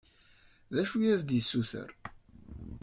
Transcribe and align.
D 0.73 0.77
acu 0.81 0.97
i 1.01 1.09
as-d-yessuter? 1.15 1.89